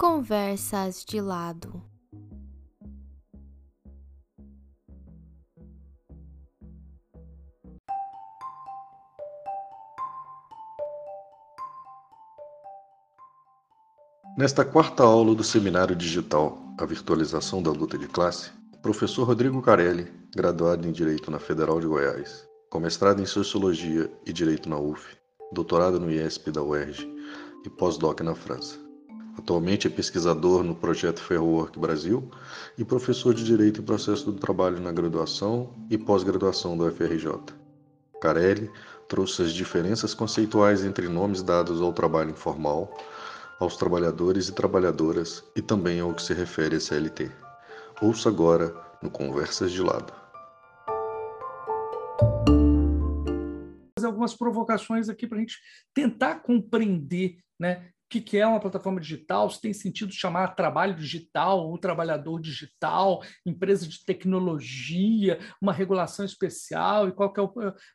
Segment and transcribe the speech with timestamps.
[0.00, 1.84] Conversas de lado.
[14.38, 19.60] Nesta quarta aula do Seminário Digital A Virtualização da Luta de Classe, o professor Rodrigo
[19.60, 24.78] Carelli, graduado em Direito na Federal de Goiás, com mestrado em Sociologia e Direito na
[24.78, 25.14] UF,
[25.52, 27.06] doutorado no IESP da UERJ
[27.66, 28.89] e pós-doc na França.
[29.38, 32.30] Atualmente é pesquisador no projeto Ferrowork Brasil
[32.76, 37.32] e professor de Direito e Processo do Trabalho na graduação e pós-graduação do FRJ.
[38.20, 38.70] Carelli
[39.08, 42.96] trouxe as diferenças conceituais entre nomes dados ao trabalho informal,
[43.58, 47.30] aos trabalhadores e trabalhadoras e também ao que se refere a CLT.
[48.02, 50.12] Ouça agora no Conversas de Lado.
[54.02, 55.58] Algumas provocações aqui para a gente
[55.94, 61.68] tentar compreender né, o que é uma plataforma digital, se tem sentido chamar trabalho digital
[61.68, 67.52] ou trabalhador digital, empresa de tecnologia, uma regulação especial e qual é o,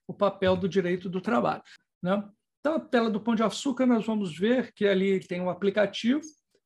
[0.08, 1.62] o papel do direito do trabalho.
[2.02, 2.24] Né?
[2.60, 6.22] Então, a tela do Pão de Açúcar, nós vamos ver que ali tem um aplicativo.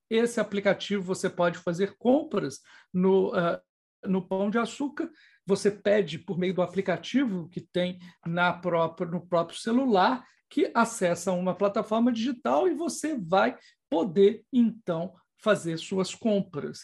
[0.10, 2.60] Esse aplicativo você pode fazer compras
[2.94, 3.60] no, uh,
[4.06, 5.10] no Pão de Açúcar.
[5.50, 11.32] Você pede por meio do aplicativo que tem na própria, no próprio celular, que acessa
[11.32, 13.58] uma plataforma digital e você vai
[13.90, 16.82] poder, então, fazer suas compras.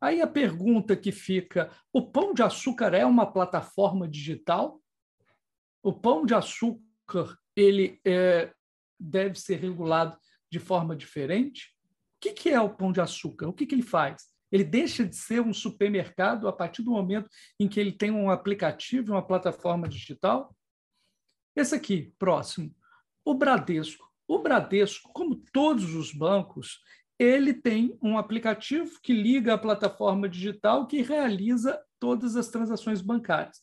[0.00, 4.82] Aí a pergunta que fica: o Pão de Açúcar é uma plataforma digital?
[5.80, 8.52] O Pão de Açúcar ele é,
[8.98, 10.18] deve ser regulado
[10.50, 11.72] de forma diferente?
[12.16, 13.46] O que, que é o pão de açúcar?
[13.46, 14.26] O que, que ele faz?
[14.50, 18.30] Ele deixa de ser um supermercado a partir do momento em que ele tem um
[18.30, 20.54] aplicativo, uma plataforma digital?
[21.54, 22.74] Esse aqui, próximo,
[23.24, 24.08] o Bradesco.
[24.26, 26.80] O Bradesco, como todos os bancos,
[27.18, 33.60] ele tem um aplicativo que liga à plataforma digital que realiza todas as transações bancárias.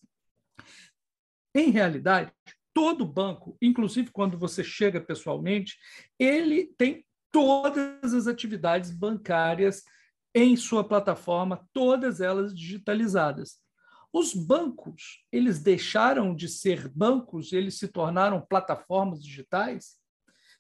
[1.56, 2.34] Em realidade,
[2.74, 5.78] todo banco, inclusive quando você chega pessoalmente,
[6.20, 9.84] ele tem todas as atividades bancárias
[10.36, 13.58] em sua plataforma, todas elas digitalizadas.
[14.12, 19.98] Os bancos, eles deixaram de ser bancos, eles se tornaram plataformas digitais?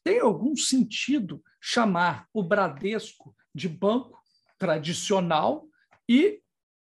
[0.02, 4.18] Tem algum sentido chamar o Bradesco de banco
[4.58, 5.68] tradicional
[6.08, 6.40] e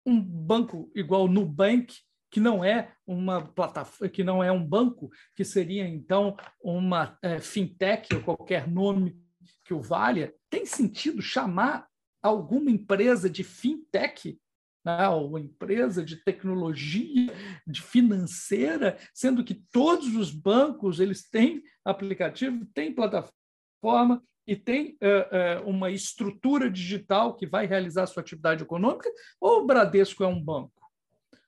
[0.06, 1.94] um banco igual o Nubank
[2.30, 7.40] que não é uma plataforma, que não é um banco, que seria então uma é,
[7.40, 9.18] fintech ou qualquer nome
[9.66, 11.88] que o valha, tem sentido chamar
[12.22, 14.40] alguma empresa de fintech?
[14.86, 17.34] Né, ou empresa de tecnologia,
[17.68, 25.66] de financeira, sendo que todos os bancos eles têm aplicativo, têm plataforma e tem uh,
[25.66, 29.12] uh, uma estrutura digital que vai realizar sua atividade econômica,
[29.42, 30.72] ou o Bradesco é um banco?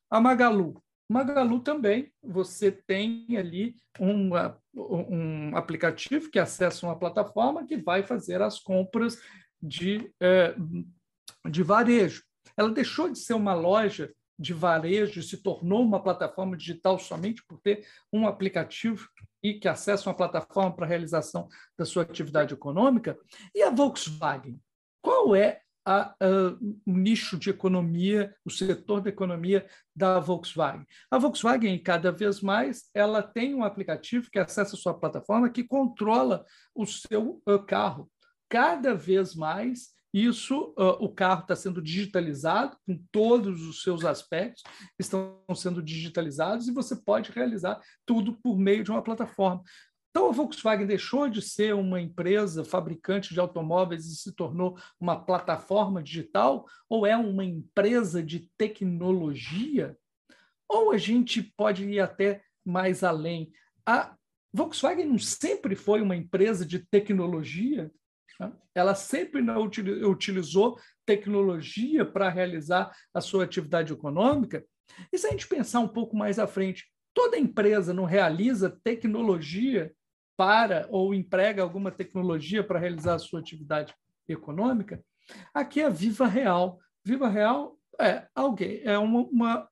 [0.10, 0.84] A Magalu.
[1.10, 4.32] Magalu também, você tem ali um,
[4.76, 9.18] um aplicativo que acessa uma plataforma que vai fazer as compras
[9.62, 10.56] de, é,
[11.50, 12.24] de varejo.
[12.56, 17.60] Ela deixou de ser uma loja de varejo, se tornou uma plataforma digital somente por
[17.60, 19.08] ter um aplicativo
[19.44, 23.18] e que acessa uma plataforma para a realização da sua atividade econômica.
[23.54, 24.60] E a Volkswagen?
[25.02, 26.16] Qual é a, a,
[26.86, 29.66] o nicho de economia, o setor da economia
[29.96, 30.86] da Volkswagen.
[31.10, 35.64] A Volkswagen, cada vez mais, ela tem um aplicativo que acessa a sua plataforma que
[35.64, 38.10] controla o seu uh, carro.
[38.50, 44.64] Cada vez mais, isso, uh, o carro está sendo digitalizado, com todos os seus aspectos
[44.98, 49.64] estão sendo digitalizados, e você pode realizar tudo por meio de uma plataforma.
[50.10, 55.24] Então, a Volkswagen deixou de ser uma empresa fabricante de automóveis e se tornou uma
[55.24, 56.66] plataforma digital?
[56.90, 59.96] Ou é uma empresa de tecnologia?
[60.68, 63.52] Ou a gente pode ir até mais além?
[63.86, 64.16] A
[64.52, 67.92] Volkswagen não sempre foi uma empresa de tecnologia?
[68.40, 68.52] Né?
[68.74, 69.42] Ela sempre
[70.06, 74.64] utilizou tecnologia para realizar a sua atividade econômica?
[75.12, 79.94] E se a gente pensar um pouco mais à frente, toda empresa não realiza tecnologia
[80.38, 83.94] para ou emprega alguma tecnologia para realizar a sua atividade
[84.28, 85.04] econômica,
[85.54, 86.80] aqui é Viva Real.
[87.04, 89.70] Viva Real é alguém, é uma, uma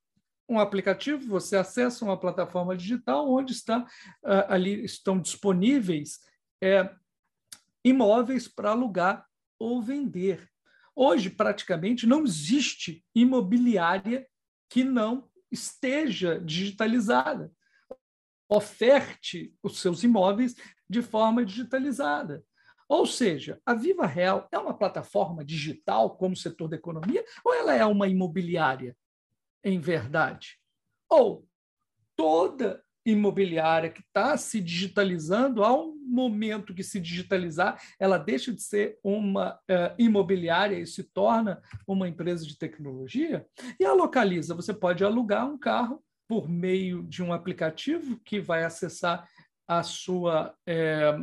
[0.50, 6.19] um aplicativo, você acessa uma plataforma digital onde está uh, ali estão disponíveis
[6.63, 6.89] é,
[7.83, 9.25] imóveis para alugar
[9.59, 10.47] ou vender.
[10.95, 14.27] Hoje, praticamente, não existe imobiliária
[14.69, 17.51] que não esteja digitalizada
[18.50, 20.56] oferte os seus imóveis
[20.89, 22.44] de forma digitalizada.
[22.88, 27.73] Ou seja, a Viva Real é uma plataforma digital como setor da economia ou ela
[27.73, 28.95] é uma imobiliária,
[29.63, 30.57] em verdade?
[31.09, 31.45] Ou
[32.15, 39.00] toda imobiliária que está se digitalizando, um momento que se digitalizar, ela deixa de ser
[39.01, 43.45] uma uh, imobiliária e se torna uma empresa de tecnologia.
[43.80, 48.65] E a Localiza, você pode alugar um carro por meio de um aplicativo que vai
[48.65, 49.25] acessar
[49.65, 51.18] a sua é,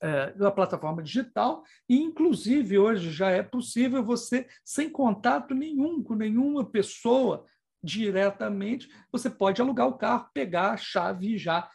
[0.00, 6.14] é, a plataforma digital e inclusive hoje já é possível você sem contato nenhum com
[6.14, 7.46] nenhuma pessoa
[7.82, 11.70] diretamente você pode alugar o carro pegar a chave e já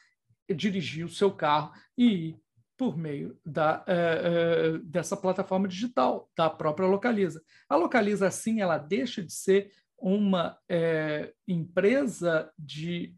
[0.54, 2.42] dirigir o seu carro e ir
[2.78, 7.42] por meio da, é, dessa plataforma digital da própria Localiza.
[7.70, 13.16] A Localiza, assim, ela deixa de ser uma é, empresa de,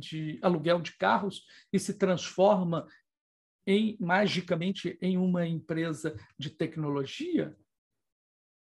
[0.00, 2.84] de aluguel de carros e se transforma
[3.66, 7.56] em magicamente em uma empresa de tecnologia?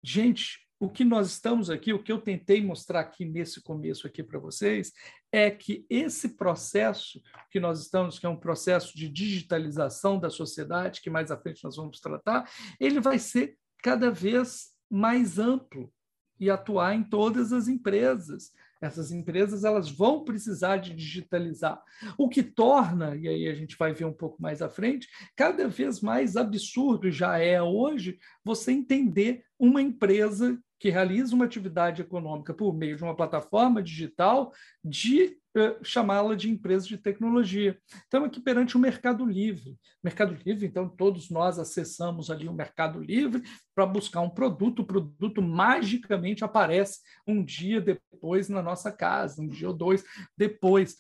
[0.03, 4.23] Gente, o que nós estamos aqui, o que eu tentei mostrar aqui nesse começo aqui
[4.23, 4.93] para vocês,
[5.31, 11.03] é que esse processo que nós estamos, que é um processo de digitalização da sociedade,
[11.03, 12.51] que mais à frente nós vamos tratar,
[12.81, 15.93] ele vai ser cada vez mais amplo
[16.41, 18.51] e atuar em todas as empresas.
[18.81, 21.83] Essas empresas elas vão precisar de digitalizar,
[22.17, 25.69] o que torna, e aí a gente vai ver um pouco mais à frente, cada
[25.69, 32.55] vez mais absurdo já é hoje você entender uma empresa que realiza uma atividade econômica
[32.55, 34.51] por meio de uma plataforma digital
[34.83, 35.37] de
[35.83, 37.79] chamá-la de empresa de tecnologia.
[38.05, 39.77] Estamos aqui perante o Mercado Livre.
[40.03, 43.43] Mercado Livre, então, todos nós acessamos ali o Mercado Livre
[43.75, 49.49] para buscar um produto, o produto magicamente aparece um dia depois na nossa casa, um
[49.49, 50.05] dia ou dois
[50.37, 50.99] depois.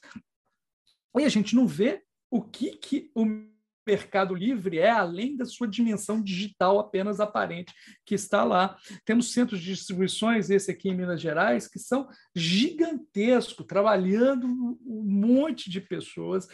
[1.19, 3.25] E a gente não vê o que, que o
[3.87, 7.73] Mercado Livre é além da sua dimensão digital apenas aparente
[8.05, 8.77] que está lá.
[9.05, 15.71] Temos centros de distribuições, esse aqui em Minas Gerais, que são gigantescos, trabalhando um monte
[15.71, 16.47] de pessoas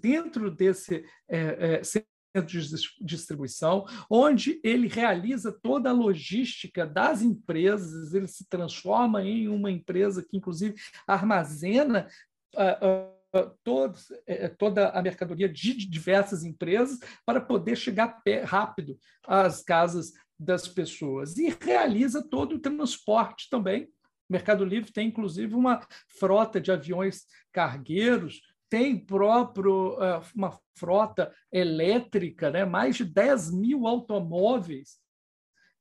[0.00, 2.04] dentro desse é, é, centro
[2.42, 2.68] de
[3.00, 10.22] distribuição, onde ele realiza toda a logística das empresas, ele se transforma em uma empresa
[10.22, 10.74] que, inclusive,
[11.06, 12.08] armazena.
[12.54, 18.98] Uh, uh, todos, é, é, toda a mercadoria de diversas empresas para poder chegar rápido
[19.26, 23.84] às casas das pessoas e realiza todo o transporte também.
[24.28, 31.32] O Mercado Livre tem, inclusive, uma frota de aviões cargueiros, tem próprio é, uma frota
[31.52, 32.64] elétrica, né?
[32.64, 34.98] mais de 10 mil automóveis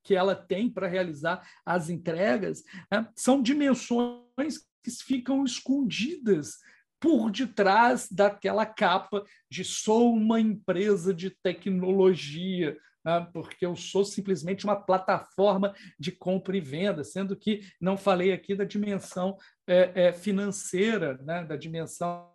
[0.04, 2.64] que ela tem para realizar as entregas.
[2.92, 3.08] Né?
[3.16, 6.58] São dimensões que ficam escondidas
[7.04, 13.28] por detrás daquela capa de sou uma empresa de tecnologia, né?
[13.34, 18.56] porque eu sou simplesmente uma plataforma de compra e venda, sendo que não falei aqui
[18.56, 19.36] da dimensão
[19.68, 21.44] é, é, financeira, né?
[21.44, 22.32] da dimensão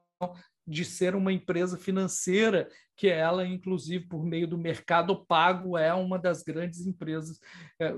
[0.67, 2.69] de ser uma empresa financeira,
[2.99, 7.39] que ela, inclusive, por meio do mercado pago, é uma das grandes empresas
[7.81, 7.95] é,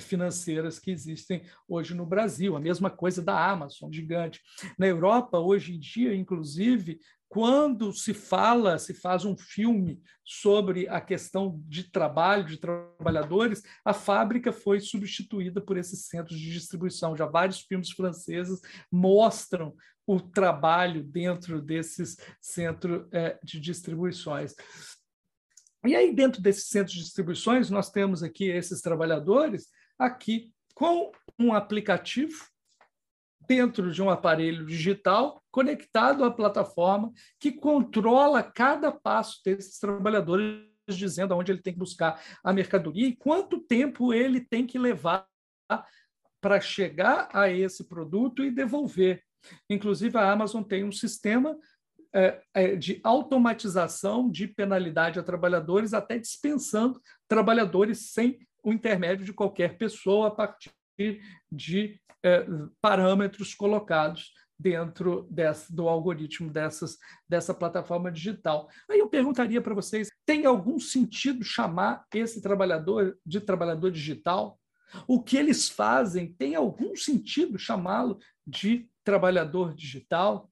[0.00, 2.56] financeiras que existem hoje no Brasil.
[2.56, 4.40] A mesma coisa da Amazon, gigante.
[4.78, 6.98] Na Europa, hoje em dia, inclusive,
[7.28, 13.92] quando se fala, se faz um filme sobre a questão de trabalho, de trabalhadores, a
[13.92, 17.16] fábrica foi substituída por esses centros de distribuição.
[17.16, 19.74] Já vários filmes franceses mostram
[20.06, 24.54] o trabalho dentro desses centros é, de distribuições.
[25.84, 29.68] E aí, dentro desses centros de distribuições, nós temos aqui esses trabalhadores
[29.98, 32.46] aqui com um aplicativo
[33.48, 41.32] dentro de um aparelho digital conectado à plataforma que controla cada passo desses trabalhadores, dizendo
[41.32, 45.26] aonde ele tem que buscar a mercadoria e quanto tempo ele tem que levar
[46.40, 49.22] para chegar a esse produto e devolver.
[49.68, 51.56] Inclusive, a Amazon tem um sistema
[52.14, 59.32] é, é, de automatização de penalidade a trabalhadores, até dispensando trabalhadores sem o intermédio de
[59.32, 60.70] qualquer pessoa a partir
[61.50, 62.46] de é,
[62.80, 66.98] parâmetros colocados dentro desse, do algoritmo dessas,
[67.28, 68.68] dessa plataforma digital.
[68.90, 74.58] Aí eu perguntaria para vocês: tem algum sentido chamar esse trabalhador de trabalhador digital?
[75.06, 80.50] O que eles fazem tem algum sentido chamá-lo de trabalhador digital?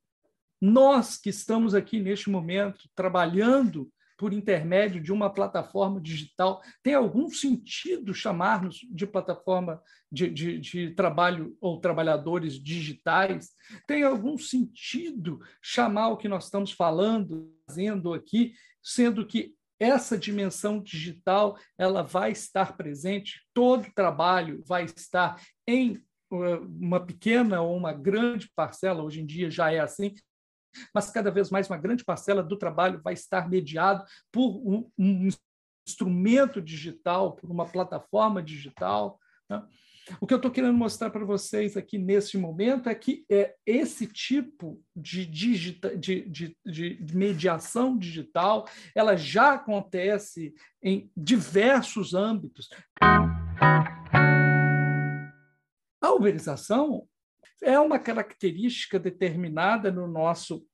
[0.61, 7.29] Nós que estamos aqui neste momento trabalhando por intermédio de uma plataforma digital, tem algum
[7.29, 9.81] sentido chamarmos de plataforma
[10.11, 13.51] de, de, de, trabalho ou trabalhadores digitais?
[13.87, 20.81] Tem algum sentido chamar o que nós estamos falando, fazendo aqui, sendo que essa dimensão
[20.81, 28.51] digital ela vai estar presente, todo trabalho vai estar em uma pequena ou uma grande
[28.55, 30.15] parcela, hoje em dia já é assim,
[30.95, 35.29] mas cada vez mais uma grande parcela do trabalho vai estar mediado por um, um
[35.87, 39.19] instrumento digital, por uma plataforma digital.
[39.49, 39.63] Né?
[40.21, 44.07] O que eu estou querendo mostrar para vocês aqui nesse momento é que é, esse
[44.07, 52.69] tipo de, digita, de, de, de, mediação digital ela já acontece em diversos âmbitos.
[56.01, 57.09] A uberização
[57.63, 60.67] é uma característica determinada no nosso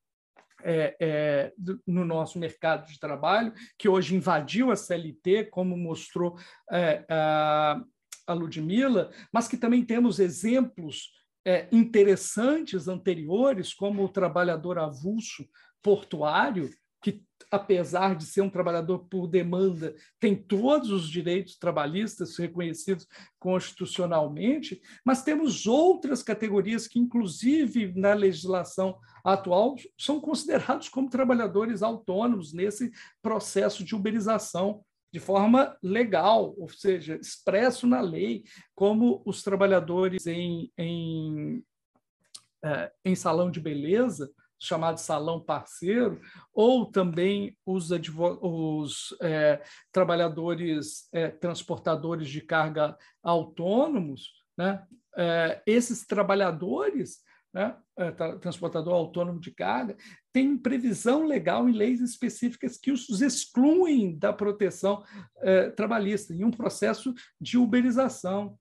[0.65, 1.53] é, é,
[1.85, 6.39] no nosso mercado de trabalho, que hoje invadiu a CLT, como mostrou
[6.71, 7.83] é, a,
[8.29, 11.11] a Ludmilla, mas que também temos exemplos
[11.45, 15.45] é, interessantes anteriores, como o trabalhador avulso
[15.83, 16.71] portuário,
[17.53, 23.07] apesar de ser um trabalhador por demanda, tem todos os direitos trabalhistas reconhecidos
[23.39, 32.55] constitucionalmente, mas temos outras categorias que, inclusive na legislação atual, são considerados como trabalhadores autônomos
[32.55, 32.91] nesse
[33.21, 34.83] processo de uberização
[35.13, 38.45] de forma legal, ou seja, expresso na lei,
[38.75, 41.63] como os trabalhadores em, em,
[42.65, 44.33] é, em salão de beleza,
[44.63, 46.21] chamado salão parceiro,
[46.53, 54.85] ou também os, os é, trabalhadores é, transportadores de carga autônomos, né?
[55.15, 57.19] É, esses trabalhadores
[57.53, 59.97] né, é, transportador autônomo de carga,
[60.33, 65.05] tem previsão legal em leis específicas que os excluem da proteção
[65.43, 68.59] eh, trabalhista, em um processo de uberização.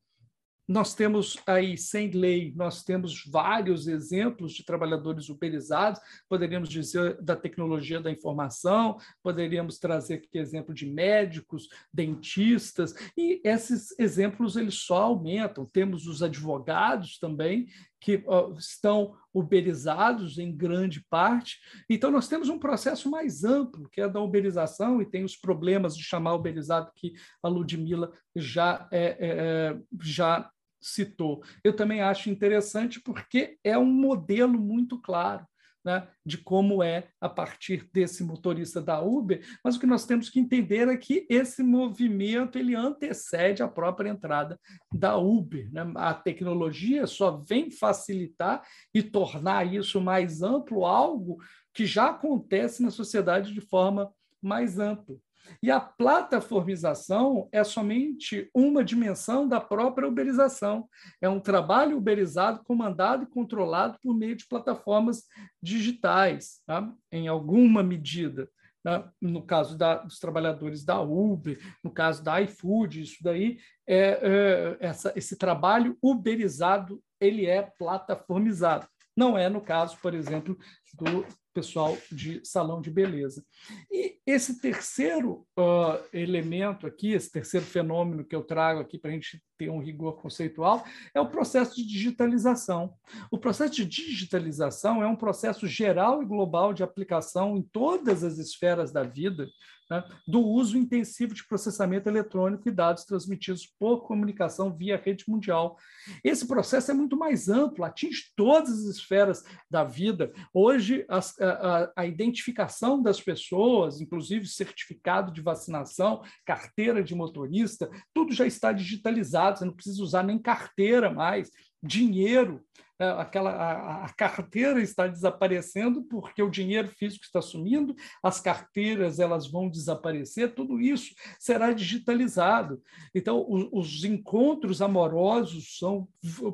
[0.71, 5.99] Nós temos aí, sem lei, nós temos vários exemplos de trabalhadores uberizados,
[6.29, 13.93] poderíamos dizer da tecnologia da informação, poderíamos trazer aqui exemplo de médicos, dentistas, e esses
[13.99, 15.65] exemplos eles só aumentam.
[15.65, 17.67] Temos os advogados também,
[17.99, 21.59] que uh, estão uberizados em grande parte.
[21.89, 25.95] Então, nós temos um processo mais amplo, que é da uberização, e tem os problemas
[25.95, 27.13] de chamar uberizado que
[27.43, 30.49] a Ludmilla já, é, é, é já
[30.81, 31.43] citou.
[31.63, 35.45] Eu também acho interessante porque é um modelo muito claro.
[35.83, 40.29] Né, de como é a partir desse motorista da Uber, mas o que nós temos
[40.29, 44.59] que entender é que esse movimento ele antecede a própria entrada
[44.93, 45.73] da Uber.
[45.73, 45.91] Né?
[45.95, 48.61] A tecnologia só vem facilitar
[48.93, 51.39] e tornar isso mais amplo, algo
[51.73, 55.17] que já acontece na sociedade de forma mais ampla.
[55.61, 60.87] E a plataformização é somente uma dimensão da própria uberização.
[61.21, 65.23] É um trabalho uberizado, comandado e controlado por meio de plataformas
[65.61, 66.91] digitais, tá?
[67.11, 68.49] em alguma medida.
[68.83, 69.03] Né?
[69.21, 74.77] No caso da, dos trabalhadores da Uber, no caso da iFood, isso daí é, é
[74.79, 78.87] essa, esse trabalho uberizado ele é plataformizado.
[79.15, 80.57] Não é no caso, por exemplo,
[80.93, 83.43] do pessoal de salão de beleza.
[83.91, 89.13] E esse terceiro uh, elemento aqui, esse terceiro fenômeno que eu trago aqui para a
[89.13, 92.93] gente ter um rigor conceitual, é o processo de digitalização.
[93.29, 98.37] O processo de digitalização é um processo geral e global de aplicação em todas as
[98.37, 99.47] esferas da vida,
[99.91, 105.77] né, do uso intensivo de processamento eletrônico e dados transmitidos por comunicação via rede mundial.
[106.23, 110.31] Esse processo é muito mais amplo, atinge todas as esferas da vida.
[110.53, 118.33] Hoje, a, a, a identificação das pessoas, inclusive certificado de vacinação, carteira de motorista, tudo
[118.33, 122.63] já está digitalizado, você não precisa usar nem carteira mais, dinheiro
[123.01, 129.19] é, aquela a, a, carteira está desaparecendo porque o dinheiro físico está sumindo, as carteiras
[129.19, 132.79] elas vão desaparecer, tudo isso será digitalizado.
[133.15, 136.07] Então, os, os encontros amorosos são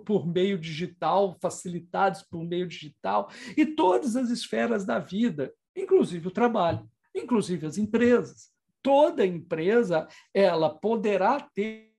[0.05, 6.31] por meio digital, facilitados por meio digital, e todas as esferas da vida, inclusive o
[6.31, 8.53] trabalho, inclusive as empresas.
[8.81, 11.91] Toda empresa ela poderá ter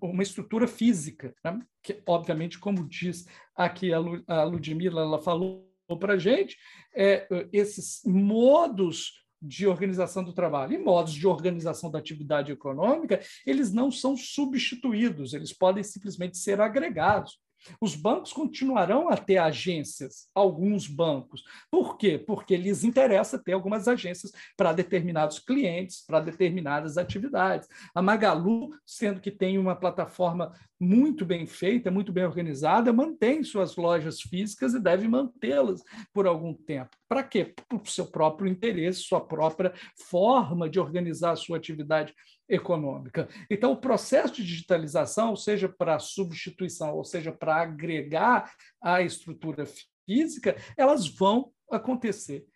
[0.00, 1.60] uma estrutura física, né?
[1.82, 5.68] que, obviamente, como diz aqui a Ludmilla, ela falou
[6.00, 6.56] para a gente,
[6.94, 13.72] é, esses modos de organização do trabalho e modos de organização da atividade econômica, eles
[13.72, 17.38] não são substituídos, eles podem simplesmente ser agregados.
[17.80, 21.42] Os bancos continuarão a ter agências, alguns bancos.
[21.70, 22.18] Por quê?
[22.18, 27.68] Porque lhes interessa ter algumas agências para determinados clientes, para determinadas atividades.
[27.94, 33.76] A Magalu, sendo que tem uma plataforma muito bem feita, muito bem organizada, mantém suas
[33.76, 36.96] lojas físicas e deve mantê-las por algum tempo.
[37.08, 37.54] Para quê?
[37.68, 39.72] Para o seu próprio interesse, sua própria
[40.08, 42.14] forma de organizar a sua atividade
[42.48, 43.28] econômica.
[43.50, 48.52] Então, o processo de digitalização, seja para substituição, ou seja, para agregar
[48.82, 49.64] a estrutura
[50.06, 52.46] física, elas vão acontecer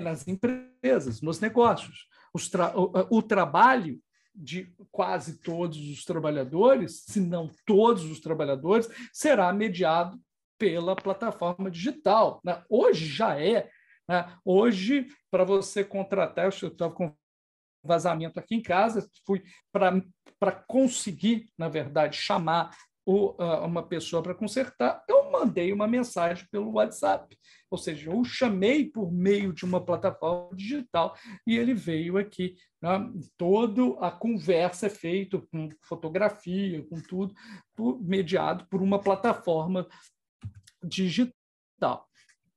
[0.00, 2.06] nas empresas, nos negócios.
[2.52, 4.00] Tra o, o trabalho
[4.34, 10.20] de quase todos os trabalhadores, se não todos os trabalhadores, será mediado
[10.56, 12.40] pela plataforma digital.
[12.44, 12.62] Né?
[12.68, 13.68] Hoje já é.
[14.08, 14.38] Né?
[14.44, 16.94] Hoje, para você contratar, eu estava
[17.82, 19.42] vazamento aqui em casa, fui
[19.72, 22.70] para conseguir, na verdade, chamar
[23.08, 27.38] o, uh, uma pessoa para consertar, eu mandei uma mensagem pelo WhatsApp.
[27.70, 31.16] Ou seja, eu chamei por meio de uma plataforma digital
[31.46, 32.54] e ele veio aqui.
[32.82, 33.10] Né?
[33.38, 37.34] Toda a conversa é feita com fotografia, com tudo,
[37.74, 39.88] por, mediado por uma plataforma
[40.84, 42.06] digital.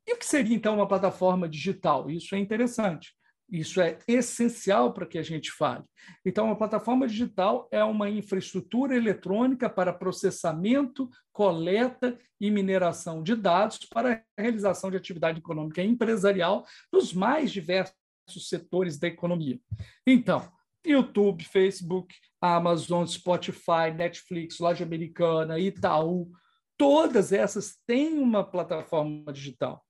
[0.06, 2.10] E o que seria, então, uma plataforma digital?
[2.10, 3.16] Isso é interessante.
[3.52, 5.84] Isso é essencial para que a gente fale.
[6.26, 13.80] Então, a plataforma digital é uma infraestrutura eletrônica para processamento, coleta e mineração de dados
[13.80, 17.94] para a realização de atividade econômica e empresarial nos mais diversos
[18.48, 19.60] setores da economia.
[20.08, 20.50] Então,
[20.88, 26.32] YouTube, Facebook, Amazon, Spotify, Netflix, Loja Americana, Itaú,
[26.78, 29.86] todas essas têm uma plataforma digital.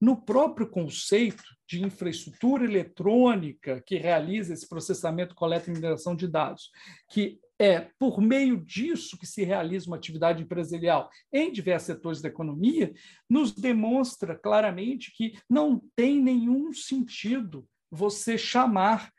[0.00, 6.70] No próprio conceito de infraestrutura eletrônica que realiza esse processamento, coleta e mineração de dados,
[7.10, 12.28] que é por meio disso que se realiza uma atividade empresarial em diversos setores da
[12.28, 12.92] economia,
[13.28, 19.10] nos demonstra claramente que não tem nenhum sentido você chamar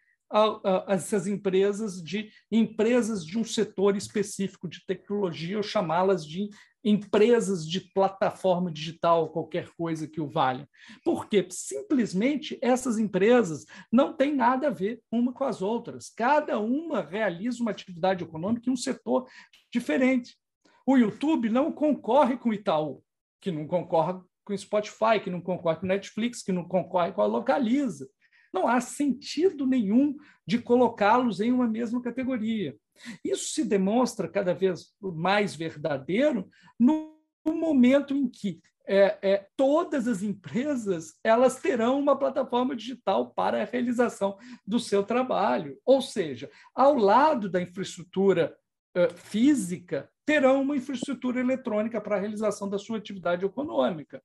[0.88, 6.50] essas empresas de empresas de um setor específico de tecnologia ou chamá-las de
[6.84, 10.68] empresas de plataforma digital, qualquer coisa que o valha.
[11.04, 16.10] Porque simplesmente essas empresas não têm nada a ver uma com as outras.
[16.10, 19.28] Cada uma realiza uma atividade econômica em um setor
[19.72, 20.38] diferente.
[20.86, 23.04] O YouTube não concorre com o Itaú,
[23.42, 27.12] que não concorre com o Spotify, que não concorre com o Netflix, que não concorre
[27.12, 28.08] com a Localiza.
[28.54, 32.76] Não há sentido nenhum de colocá-los em uma mesma categoria.
[33.24, 40.24] Isso se demonstra cada vez mais verdadeiro no momento em que é, é, todas as
[40.24, 45.78] empresas elas terão uma plataforma digital para a realização do seu trabalho.
[45.86, 48.56] Ou seja, ao lado da infraestrutura
[48.96, 54.24] uh, física, terão uma infraestrutura eletrônica para a realização da sua atividade econômica.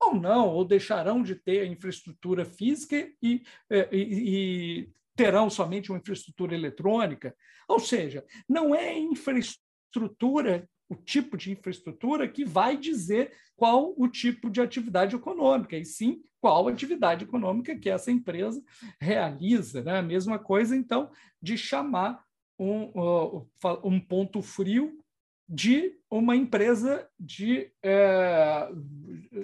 [0.00, 5.98] Ou não, ou deixarão de ter a infraestrutura física e, e, e terão somente uma
[5.98, 7.34] infraestrutura eletrônica.
[7.66, 14.50] Ou seja, não é infraestrutura, o tipo de infraestrutura que vai dizer qual o tipo
[14.50, 18.62] de atividade econômica, e sim qual atividade econômica que essa empresa
[19.00, 19.82] realiza.
[19.82, 19.98] Né?
[19.98, 21.10] A mesma coisa, então,
[21.42, 22.22] de chamar
[22.58, 22.92] um,
[23.82, 25.02] um ponto frio
[25.48, 28.68] de uma empresa de, é,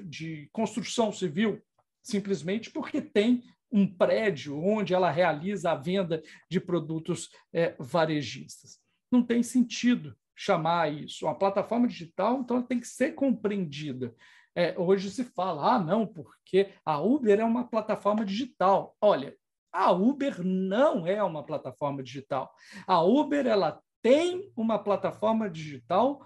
[0.05, 1.63] de construção civil,
[2.03, 8.79] simplesmente porque tem um prédio onde ela realiza a venda de produtos é, varejistas.
[9.11, 11.25] Não tem sentido chamar isso.
[11.25, 14.15] Uma plataforma digital, então, ela tem que ser compreendida.
[14.55, 18.95] É, hoje se fala, ah, não, porque a Uber é uma plataforma digital.
[19.01, 19.35] Olha,
[19.73, 22.53] a Uber não é uma plataforma digital.
[22.87, 26.21] A Uber ela tem uma plataforma digital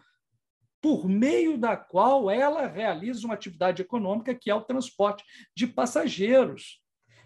[0.81, 6.81] por meio da qual ela realiza uma atividade econômica que é o transporte de passageiros.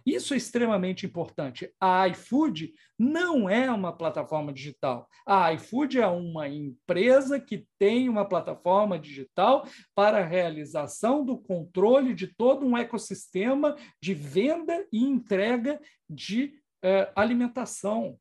[0.04, 1.70] Isso é extremamente importante.
[1.80, 5.06] A iFood não é uma plataforma digital.
[5.26, 12.14] A iFood é uma empresa que tem uma plataforma digital para a realização do controle
[12.14, 18.18] de todo um ecossistema de venda e entrega de eh, alimentação.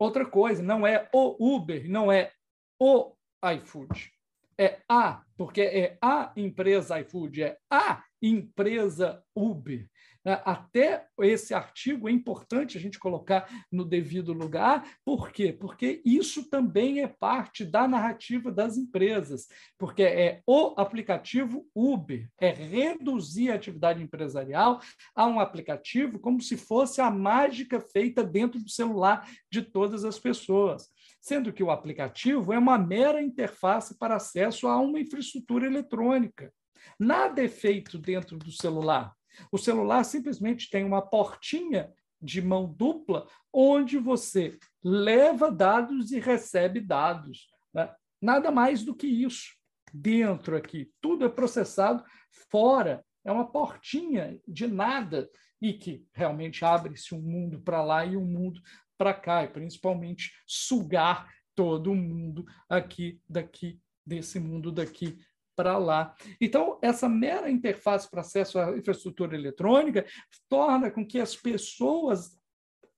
[0.00, 2.32] Outra coisa, não é o Uber, não é
[2.78, 3.12] o
[3.54, 4.10] iFood.
[4.56, 9.86] É a, porque é a empresa iFood, é a empresa Uber.
[10.24, 10.40] Né?
[10.44, 15.52] Até esse artigo é importante a gente colocar no devido lugar, por quê?
[15.52, 22.50] Porque isso também é parte da narrativa das empresas, porque é o aplicativo Uber, é
[22.50, 24.80] reduzir a atividade empresarial
[25.14, 30.18] a um aplicativo como se fosse a mágica feita dentro do celular de todas as
[30.18, 30.88] pessoas.
[31.22, 36.50] sendo que o aplicativo é uma mera interface para acesso a uma infraestrutura eletrônica.
[36.98, 39.14] Nada é feito dentro do celular.
[39.50, 46.80] O celular simplesmente tem uma portinha de mão dupla onde você leva dados e recebe
[46.80, 47.48] dados.
[47.72, 47.92] Né?
[48.20, 49.54] Nada mais do que isso
[49.92, 50.90] dentro aqui.
[51.00, 52.04] Tudo é processado
[52.50, 53.04] fora.
[53.24, 55.28] É uma portinha de nada
[55.60, 58.60] e que realmente abre-se um mundo para lá e um mundo
[58.96, 65.18] para cá, e principalmente sugar todo mundo aqui, daqui, desse mundo daqui
[65.60, 66.14] para lá.
[66.40, 70.06] Então, essa mera interface para acesso à infraestrutura eletrônica
[70.48, 72.40] torna com que as pessoas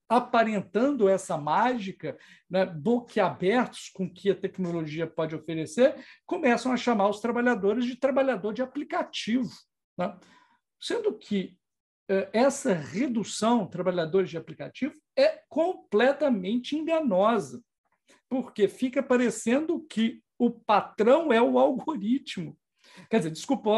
[0.08, 2.16] aparentando essa mágica,
[2.48, 8.52] né, boquiabertos com que a tecnologia pode oferecer, começam a chamar os trabalhadores de trabalhador
[8.52, 9.50] de aplicativo.
[9.98, 10.16] Né?
[10.80, 11.58] Sendo que
[12.08, 17.60] eh, essa redução trabalhadores de aplicativo é completamente enganosa,
[18.28, 22.58] porque fica parecendo que o patrão é o algoritmo.
[23.08, 23.70] Quer dizer, desculpa,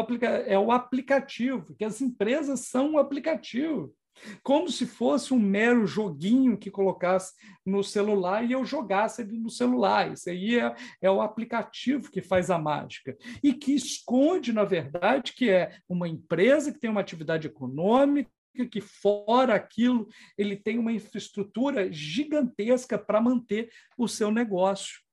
[0.47, 3.93] é o aplicativo, que as empresas são um aplicativo.
[4.41, 9.49] Como se fosse um mero joguinho que colocasse no celular e eu jogasse ele no
[9.49, 10.11] celular.
[10.11, 10.73] Isso aí é,
[11.03, 13.15] é o aplicativo que faz a mágica.
[13.43, 18.31] E que esconde, na verdade, que é uma empresa que tem uma atividade econômica,
[18.71, 25.04] que fora aquilo ele tem uma infraestrutura gigantesca para manter o seu negócio.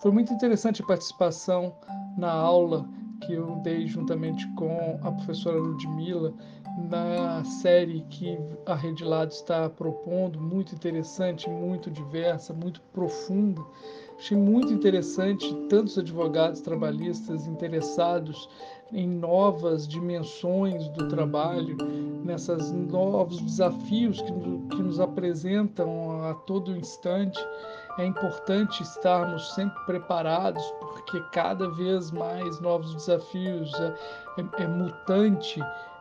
[0.00, 1.74] Foi muito interessante a participação
[2.16, 2.88] na aula
[3.20, 6.32] que eu dei juntamente com a professora Ludmilla
[6.88, 13.60] na série que a Rede Lado está propondo, muito interessante, muito diversa, muito profunda.
[14.16, 18.48] Achei muito interessante tantos advogados trabalhistas interessados
[18.92, 21.76] em novas dimensões do trabalho,
[22.24, 24.32] nessas novos desafios que,
[24.76, 27.38] que nos apresentam a todo instante
[27.98, 33.94] é importante estarmos sempre preparados, porque cada vez mais novos desafios, é,
[34.38, 35.60] é, é mutante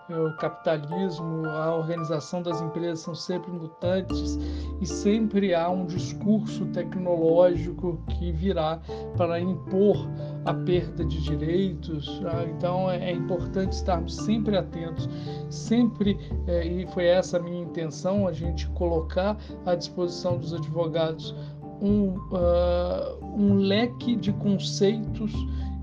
[0.10, 4.40] é, o capitalismo, a organização das empresas são sempre mutantes
[4.82, 8.80] e sempre há um discurso tecnológico que virá
[9.16, 10.10] para impor
[10.46, 12.20] a perda de direitos.
[12.22, 12.44] Tá?
[12.46, 15.08] Então é, é importante estarmos sempre atentos,
[15.48, 21.36] sempre, é, e foi essa a minha intenção, a gente colocar à disposição dos advogados
[21.82, 25.34] um, uh, um leque de conceitos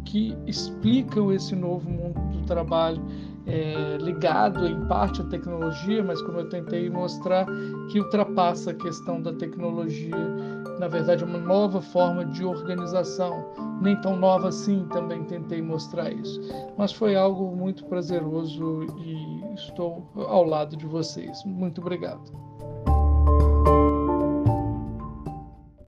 [0.05, 3.03] que explicam esse novo mundo do trabalho,
[3.47, 7.47] é, ligado em parte à tecnologia, mas como eu tentei mostrar,
[7.91, 10.17] que ultrapassa a questão da tecnologia.
[10.81, 13.45] Na verdade, uma nova forma de organização,
[13.81, 16.41] nem tão nova assim, também tentei mostrar isso.
[16.77, 21.43] Mas foi algo muito prazeroso e estou ao lado de vocês.
[21.45, 22.46] Muito obrigado.